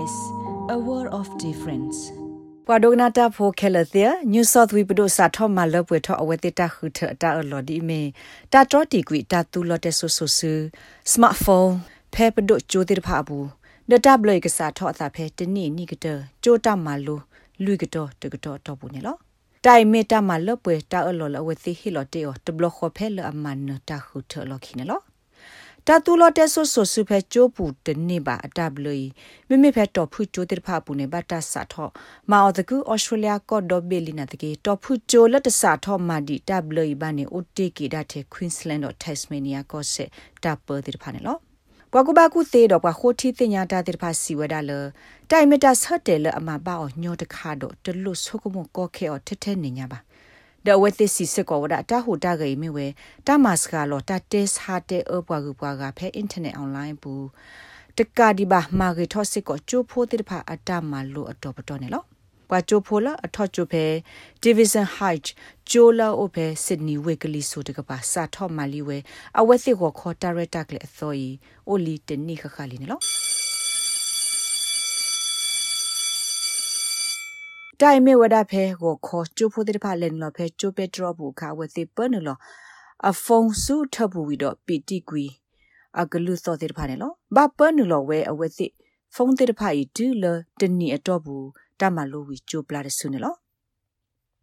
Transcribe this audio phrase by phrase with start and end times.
[0.00, 0.16] SBS
[0.74, 1.98] a world of difference
[2.66, 8.00] ပဒိုနာတာဖိုခဲလတဲ့ New South Wales ပဒိုစာထောမလပွေထောအဝတိတာခုထတာအလော်ဒီမေ
[8.52, 10.52] တာတော်တီကွီတာတူလော်တဲ့ဆူဆူဆူ
[11.12, 11.72] smartphone
[12.14, 13.46] ဖဲပဒိုချိုတိဖာဘူး
[13.90, 16.06] ဒတာဘလကစာထောအသာဖဲတနိနိကတ
[16.42, 17.16] ချိုတာမလူ
[17.64, 19.16] လူကတော့တကတော့တော့ဘူးနေလော
[19.66, 23.58] တိုင်မေတာမလပွေတာအလော်လဝသိဟီလော်တေောတဘလခောဖဲလအမန်
[23.88, 25.00] တာခုထလော်ခိနေလော
[25.86, 29.00] တာတူလတဲ့ဆိုဆိုစုဖဲချိုးပူတနေပါအတဘလီ
[29.48, 31.88] မိမိဖဲတော့ဖူချိုးတဲ့ဖပူနေဘတာစာထော
[32.30, 40.08] မာအော်တကူဩစတြေးလျကော့ဒိုဘီလီနာတကေတော့ဖူချိုးလက်တစာထောမာဒီတဘလီဘာနေအိုတေကီဒတ်တဲ့ကွင်းစလန်တော့တက်စမေနီယာကောဆက်
[40.44, 41.38] တပ်ပတဲ့ဖာနေလော
[41.92, 44.70] ဘွာကူဘာကူသေးတော့ဘွာခိုတီတင်ညာတာတဲ့ဖာစီဝဒါလ
[45.30, 49.98] တိုင်မီတာဆတ်တယ်လအမပါအောင်ညောတခါတော့တလွတ်ဆုကမကောခဲော်ထက်ထဲနေညာပါ
[50.66, 52.86] ဒဝသစီစကောဝဒတာဟူတာဂိမီဝဲ
[53.26, 57.26] တာမစကလောတာတက်စ်ဟာတဲ့အပွားကူပွားကဖဲအင်တာနက်အွန်လိုင်းဘူး
[57.98, 62.04] တကာဒီဘာမာဂီထော့စစ်ကိုချိုးဖိုးတိဖာအတမလို့အတော်ပတော်နေလော
[62.48, 63.84] ပွာချိုးဖိုးလာအထော့ချိုးဖဲ
[64.44, 65.26] division height
[65.70, 68.98] ဂျိုလာအိုဖဲ sydney weekly ဆိုတကပါစာထော့မာလီဝဲ
[69.38, 71.28] အဝက်စစ်ကိုခေါ်တာရက်တက်လေအစော်ဤ
[71.68, 73.00] အိုလီတနိခခလီနေလော
[77.84, 82.38] တိုင်မေဝဒဖဲကိုခေါ်ကျိုးဖို့တဲ့ဖာလန်လောဖဲကျိုးပက်ထရောဘူးခါဝသိပနလော
[83.08, 85.24] အဖုံစုထဘူးဝီတော့ပီတီကွီ
[86.00, 88.66] အကလူသောတဲ့ဖာနေလောဘာပနလောဝဲအဝသိ
[89.14, 90.24] ဖုံတဲ့ဖာဤဒူလ
[90.60, 91.46] တနီအတော့ဘူး
[91.80, 93.34] တမလိုဝီကျိုးပလာတဲ့ဆုနေလော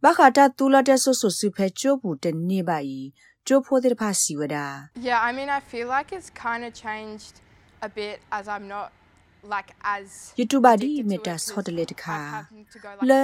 [0.04, 3.02] ဘာခတာတူလာတဲ့ဆူဆူစုဖဲကျိုးဘူးတနေပါဤ
[3.48, 4.66] ကျိုးဖို့တဲ့ဖာစီဝဒါ
[5.08, 7.36] Yeah I mean I feel like it's kind of changed
[7.88, 8.88] a bit as I'm not
[9.48, 12.20] like as YouTube di meta sotele de kha
[13.10, 13.20] le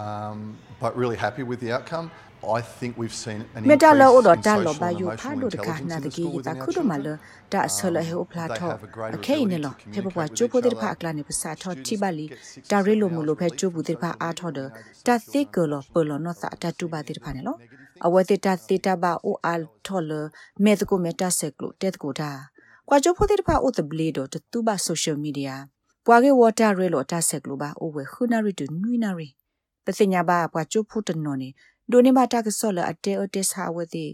[0.00, 0.38] um
[0.82, 2.06] but really happy with the outcome
[2.50, 5.48] I think we've seen an increase Meta lo odo ta lo ba yu pha do
[5.66, 7.18] ka na de gi ta khu do ma lo
[7.50, 8.68] da so lo he o pla tho
[9.14, 11.50] a ke ne lo phe pa kwa chu po de pha akla ne pa sa
[11.62, 12.26] tho ti ba li
[12.70, 14.64] ta re lo mu lo phe chu bu de pha a tho de
[15.06, 17.54] ta thi ko lo po lo no sa ta tu ba de pha ne lo
[18.04, 20.20] a we te ta ti ta ba o al tho lo
[20.64, 22.30] me de ko me ta se klo te ko da
[22.88, 24.22] kwa chu po de pha o de ble do
[24.52, 25.56] tu ba social media
[26.06, 29.28] ပွားကေဝတာရဲလောတာဆက်ကလိုပါအိုဝဲခုနာရီတူနွိနာရီ
[29.84, 31.48] ပစညာဘာပွားချိုဖုတနော်နေ
[31.90, 34.04] ဒိုနေမတာကဆော့လအတဲအတဲဆာဝသိ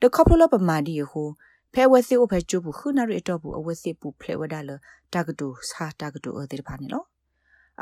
[0.00, 1.28] တခေါပလလပမာဒီဟို
[1.72, 4.70] ဖဲဝသိအဖဲကျဘူးခုနာရီတော့ဘူးအဝသိပူဖလဲဝဒါလ
[5.12, 7.04] တာကတူစာတာကတူအသေးဖာနေလော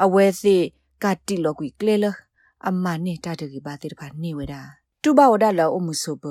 [0.04, 0.56] အဝသိ
[1.02, 2.06] ကတိလောကွီကလေလ
[2.68, 4.60] အမနေတာတကီပါသေးဖာနေဝဒါ
[5.02, 6.24] တူဘဝဒါလောအမှုဆိုဘ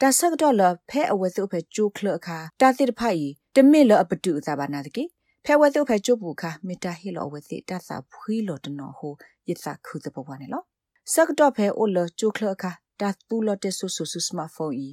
[0.00, 5.04] တာဆက်တော့လဖဲအဝသိအဖဲကျိုးခလအခါတာသေးဖာဤတမစ်လအပတူသာဘာနာတကီ
[5.44, 9.14] ဖဲဝသိအဖဲကျိုးဘူးခါမေတာဟီလောအဝသိတသဖွီလောတနော်ဟို
[9.48, 10.64] ယစ်သခုသဘဝနေလော
[11.12, 12.64] စကတော့ဖဲအိုလချိုခလခ
[13.00, 14.88] တာတူလတဲ့ဆူဆူဆူစမဖုန်းဤ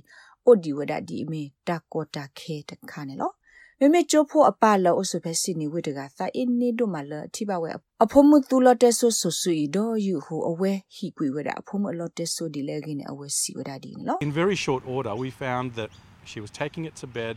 [0.46, 3.32] အိုဒီဝဒဒီမီတာကောတာခဲတခါနေလော
[3.80, 7.70] မမေချိုဖို့အပလောအဆုဖဲစီနီဝိတကသာအင်းနေတို့မလအထိပါဝဲ
[8.04, 15.90] အဖုံမတူလတဲ့ဆူဆူဆူဤတော့ယူဟိုအဝဲဟီကွေဝဒအဖုံမလောတဲ့ဆူဒီလေကင်းအဝဲစီဝဒဒီနော် In very short order we found that
[16.30, 17.36] she was taking it to bed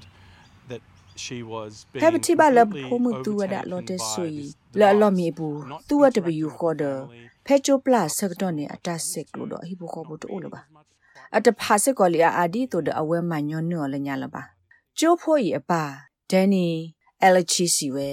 [1.14, 4.44] that she was being ဟဲ့တိပါလဖုံမတူဝဒလောတဲ့ဆူဤ
[4.80, 6.98] လာလောမီဘူးသူဝတဘယူခေါ်တယ်
[7.46, 10.62] ဖဲချိုပလဆက်တော့နေအတဆက်ကလို့တော့ဟိဘခေါ်ဖို့တိုးလို့ပါ
[11.36, 14.42] အတဖာစက်ကောလီအာဒီတိုဒအဝဲမညောနော်လညာလပါ
[14.98, 15.82] ကျိုးဖို့ဤအပါ
[16.30, 16.68] ဒန်နီ
[17.24, 18.10] အလချီစီဝဲ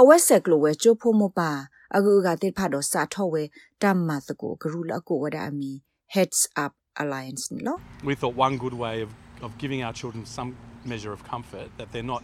[0.00, 1.50] အဝဲဆက်ကလို့ဝဲကျိုးဖို့မပါ
[1.96, 3.42] အခုကတိဖတ်တော့စာထော့ဝဲ
[3.82, 5.72] တမ္မာသကိုဂရုလအကိုဝဒအမီ
[6.14, 6.72] heads up
[7.02, 7.78] alliance နော်
[8.10, 9.10] We thought one good way of
[9.46, 10.50] of giving our children some
[10.84, 12.22] measure of comfort that they're not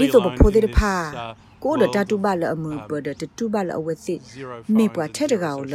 [0.00, 0.94] ဒီတော့ဖိုဒီဖာ
[1.64, 4.14] ကိုဒတာတူဘလအမှုပဒတတူဘလအဝသိ
[4.76, 5.74] မေပွားထဲတကောလ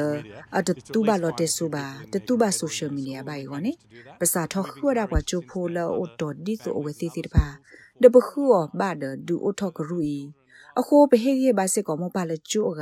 [0.58, 3.74] အတတူဘလတဲ့ဆူပါတတူဘဆိုရှယ်မီဒီယာဘိုင်ကောနိ
[4.20, 7.46] ပစာထောခူရပွားချိုဖိုလအိုတော်ဒီဆိုအဝသိတိတပါ
[8.02, 8.42] ဒပခူ
[8.80, 10.18] ဘာဒဒူအိုထောကရူီ
[10.80, 12.82] အခုပဟေကြီးဘာစကောမပါလချိုက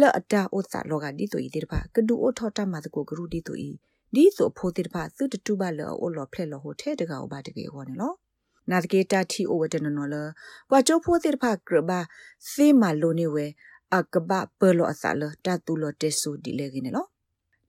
[0.00, 3.70] လော့အတာဥသလောကဒီတူဤတိတပါကဒူအိုထောတမတ်ကိုဂရူဒီတူဤ
[4.14, 8.12] ဒီဆိုဖိုတိတပါသူတတူဘလအိုလောဖလက်လောဟိုထဲတကောဘာတကေဟောနေလော
[8.70, 10.16] နာတကေတာတီအိုဝတနနော်လ
[10.68, 12.00] ပွာချိုဖိုတိဖာကရဘာ
[12.52, 13.46] သေမာလိုနေဝဲ
[13.96, 17.08] အကဘပလောအစလတတူလတေဆူဒီလေကင်းနော်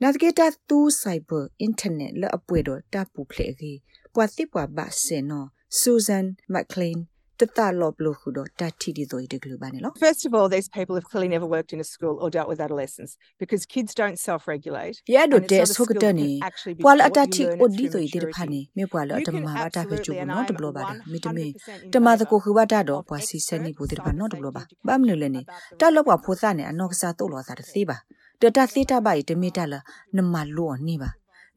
[0.02, 3.78] နာတကေတာတူဆိုင်ဘာအင်တာနက်လအပွေတော့တာပူဖလေကြီး
[4.14, 5.48] ပွာတိပွာဘဆေနော်
[5.80, 7.02] ဆူဇန်မက်ကလင်း
[7.40, 12.50] တတလောဘလခုတော့တတိဒီတို့ဒီကလူပါနေလို့ First of all, these people have clearly never worked in a school or dealt
[12.52, 13.12] with adolescents
[13.42, 14.96] because kids don't self-regulate.
[15.16, 17.02] ရဒို and it's တဲ့ not a ဆိုက skill တ that နေ can actually be ပွာလ
[17.02, 17.08] taught.
[17.08, 18.48] အတ You တိ learn အို it ဒီ through တို့ဒီတဖာ maturity.
[18.54, 25.42] နေမေပွာလအ You တ can မဘာတာဖဲချူ absolutely, and နော်တ I'm ဘလပါတာမိတမေ100%တမတကို in ခဘတာတော့ပွာစီစနေဘူးတဲ့ဖာနော်တဘလပါဘာမနလဲနေ
[25.80, 27.98] တလောပွာဖိုးစားနေအနောက်ကစားတော့လောစားတဲ့သေးပါ
[28.42, 29.80] တတသေးတပါဤတမေတလာ
[30.18, 31.10] နမလောနေပါ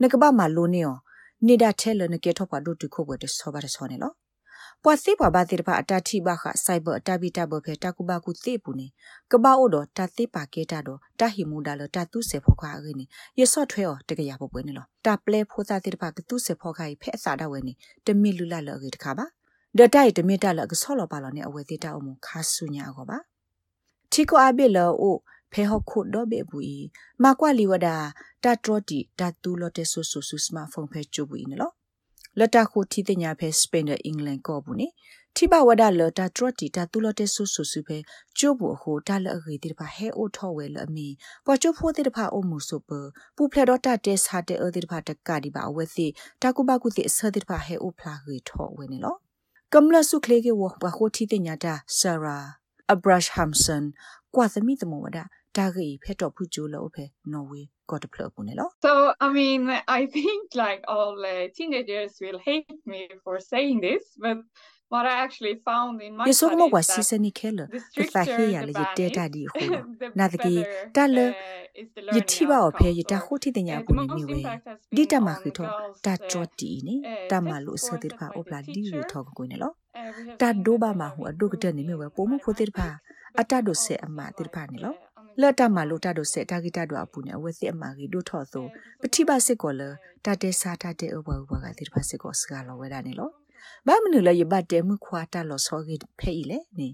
[0.03, 0.93] နကဘာမလောနေော
[1.47, 4.13] နေတာထဲလနကေထောပါဒုတခုဘတဲ့ဆောပါတဲ့ဆောနေလော
[4.85, 8.87] ပွာစီပွာဘာတိတပါအတတိဘခစိုက်ဘအတပိတဘဖေတကုဘကုသေပူနေ
[9.31, 13.05] ကဘာအိုတော့တသေပါကေတာတော့တဟိမူဒါလတတုစေဖောခါရင်းနေ
[13.39, 17.73] ရဆော့ထွဲော်တကရပပွဲနေလောတပလဲဖိုးသားတိတပါကတုစေဖောခါဖဲအစာတော့ဝဲနေ
[18.07, 19.27] တမီလူလာလော်ကြီးတခါပါ
[19.79, 23.19] ဒတိုက်တမီတလကဆော့လောပါလောနေအဝဲတိတအုံခါဆုညာကောပါ
[24.13, 25.17] ချီကိုအဘီလောအို
[25.53, 26.85] ဖဲဟခုတော့ဘေဘူး
[27.23, 27.97] မကွာလီဝဒာ
[28.45, 31.57] တတ်တော်တီတတူလော်တဲဆူဆူဆူစမဖုန်ဖဲချူဘူးနေ
[32.39, 34.89] လောလတခုတီတညာဖဲစပိန်နဲ့အင်္ဂလန်ကောဘူးနေ
[35.37, 37.99] ထိဘဝဒလတာထရတီတာတူလတဲ့ဆူဆူဆူပဲ
[38.39, 41.09] ကျိုးဘူးဟိုတာလအဂေတိတဖာဟဲအိုထောဝဲလအမီ
[41.45, 42.91] ပွာကျိုးဖိုးတိတဖာအိုမှုဆူပ
[43.37, 46.07] ပူဖလက်တော့တာတက်စာတဲ့အတိတဖာတကဒီပါအဝဲစီ
[46.43, 49.17] တာကုဘကုတိအစတိတဖာဟဲအိုဖလာဂေထောဝဲနေလော
[49.75, 52.37] ကမ္လဆုခလေကေဝဘခိုတီတညာတာဆရာ
[52.93, 53.85] အဘရရှ်ဟမ်ဆန်
[54.35, 55.19] ကွာသမီတမောဝဒ
[55.57, 58.93] တာဂေဖက်တော့ဖူဂျိုလောဖဲနော်ဝေ ကော့တဖလပုန်လော So,
[59.27, 59.63] I mean,
[59.99, 64.37] I think like all uh, teenagers will hate me for saying this, but
[64.93, 68.57] what I actually found in my ယေဆုကမော studies က that စီစနီခဲလ the တသဟေ stricter ရ
[68.59, 69.69] the လေ ban တေ is, တာဒီခို
[70.01, 71.29] the နာတကီ better တလ uh,
[71.81, 74.41] is the ယ learning တိပါအဖဲ outcome ယတ for ခုတိတညာ uh, ပု the န် most မီဝဲ
[74.41, 75.69] impact has ဒီ been တမ on ခိထော
[85.41, 86.95] girls တာ uh, ထရတီနီ uh, တမ test လို့စ scores တိ just ဖာ by အပ the
[86.95, 87.01] လာဒီရ teacher.
[87.01, 87.01] ထောကိုနေလော Uh, we have တာ seen ဒို that ဘာ they မ have ဟူအဒုကတ improved နေမြဝ
[87.01, 87.01] in ပိုမှုဖိုတိဖာ mathematics, အ but တ we ဒိုဆေ also အမ see တိဖာ like နေလော uh,
[87.01, 88.65] on the လတ်တမ side လို့တ of ဒိုဆေတာဂီတာဒိုအပူနေအဝဲစီအမကြီးဒိုထောဆို
[89.01, 89.83] ပတိပါစစ်ကောလ
[90.25, 93.31] တတဲစာတတဲအဝဝကတိဖာစစ်ကောစကလောဝဲတာနေလော
[93.87, 96.89] ဘာမနလရဘတ်တဲမှုခွာတာလောဆောဂီဖဲဤလေနေ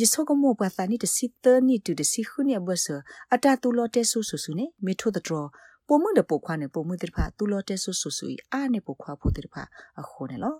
[0.00, 2.86] ယဆုကမောပသနိတစီတနီတူတစီခုနေဘဆ
[3.32, 5.40] အတတူလောတဲဆူဆူဆူနေမေထိုဒဒရ
[5.86, 9.62] ပုံမှုတပုခွာနေပုံမှုတိဖာတူလောတဲဆူဆူဆူအာနေပုခွာဖို့တိဖာ
[10.00, 10.54] အခုနေလော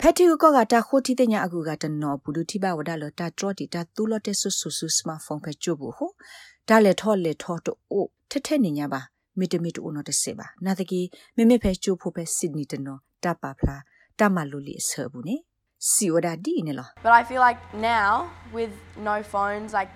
[0.00, 6.10] ဖက်တီကောကတာခိုတီတညာအကူကတနော်ဘူးလူတိဘဝဒါလတာထရတီတာတူလောတဲဆူဆူဆူစမဖုန်ဖက်ချို့ဘူးဟို
[6.68, 9.00] ဒါလေထောလေထောတိုအိုထထနေညာပါ
[9.38, 11.00] မီတမီတူနော်တစေပါနာတကီ
[11.36, 13.82] မမေဖက်ချို့ဖို့ဖက်စစ်နီတနော်တပါဖလား
[14.18, 15.36] တမလူလီဆဘူးနေ
[15.90, 17.60] စီဝဒါဒီနေလား But I feel like
[17.94, 18.12] now,
[18.56, 18.74] with
[19.08, 19.90] no phones, like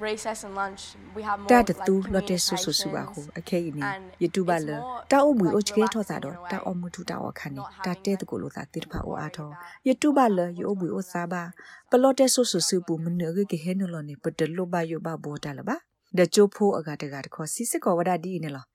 [0.00, 0.82] recess and lunch,
[1.16, 3.38] we have more တာ like တူလော်တဲဆူဆူဆူပါခု communications.
[3.38, 6.64] အခဲနေ and ယတူပါ it's လ more, တာအုံမူ like, အချကေထောတာ relaxing တော့ in a တာ way,
[6.66, 11.42] အုံမူထတာဝခနေ not တာ having တဲတ to ကူလို့သာတိဖာအိုအားထော worry about ယတူပါလယအိုဘူးအိုစားပါ
[11.90, 15.76] ပလော့တဲဆူဆူဆူပူမနရကေဟဲနလောနေပတလောဘယဘဘောတာလပါ
[16.18, 18.66] ဒချိုဖိုအကတကတခေါ်စီစကောဝဒဒီနေလား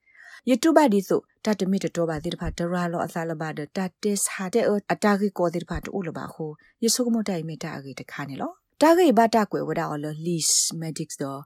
[0.50, 6.50] ယတူပါဒီဆိုတတမီတတော်ပါတိတဖာတရာလောအသလပါဒတတက်ဟာတဲ့အတာဂီကိုတိတဖာတူလပါခို
[6.84, 8.52] ယဆုကမတိုင်မီတာအဂီတခါနေလော
[8.82, 11.40] တာဂိဘတာကွယ်ဝဒါအော်လလီစ်မက်ဒစ်တော့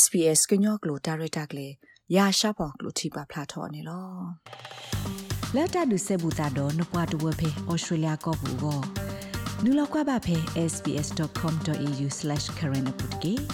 [0.00, 1.68] SPS ကညောကလိုတာရတာကလေ
[2.16, 4.06] ရာရှာပေါကလိုတီပါဖလာထော်နေလော
[5.54, 8.80] လက်တာဒုစေဘူတာတော့နပွားတဝဖေဩစတြေးလျကောဘူးကော
[9.64, 10.36] နူလောက်ကွာပါဖေ
[10.72, 13.44] sbs.com.au/current update